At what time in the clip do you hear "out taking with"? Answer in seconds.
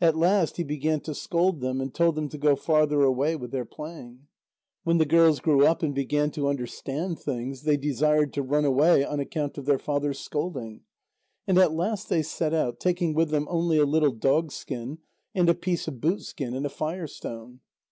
12.52-13.30